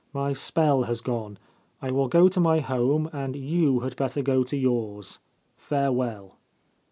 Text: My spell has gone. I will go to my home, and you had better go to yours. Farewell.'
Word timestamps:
My 0.13 0.33
spell 0.33 0.85
has 0.85 0.99
gone. 0.99 1.37
I 1.79 1.91
will 1.91 2.07
go 2.07 2.27
to 2.27 2.39
my 2.39 2.59
home, 2.59 3.07
and 3.13 3.35
you 3.35 3.81
had 3.81 3.95
better 3.95 4.23
go 4.23 4.43
to 4.43 4.57
yours. 4.57 5.19
Farewell.' 5.55 6.39